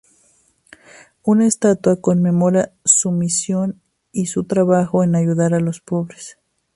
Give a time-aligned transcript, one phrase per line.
[1.21, 6.39] Una estatua conmemora su misión y su trabajo en ayudar a los pobres.